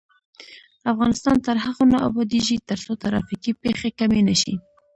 [0.91, 4.55] افغانستان تر هغو نه ابادیږي، ترڅو ترافیکي پیښې کمې نشي.